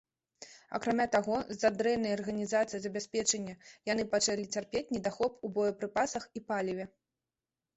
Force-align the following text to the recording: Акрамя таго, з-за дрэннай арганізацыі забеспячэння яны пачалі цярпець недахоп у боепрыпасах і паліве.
Акрамя 0.77 1.05
таго, 1.15 1.35
з-за 1.57 1.69
дрэннай 1.81 2.15
арганізацыі 2.17 2.79
забеспячэння 2.85 3.53
яны 3.91 4.03
пачалі 4.15 4.49
цярпець 4.59 4.85
недахоп 4.97 5.33
у 5.47 5.53
боепрыпасах 5.59 6.23
і 6.41 6.45
паліве. 6.49 6.85